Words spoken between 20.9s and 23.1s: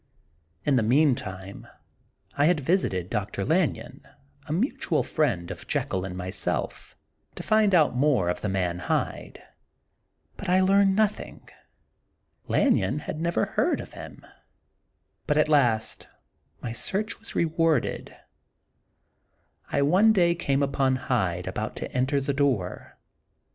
Hyde about to enter the door.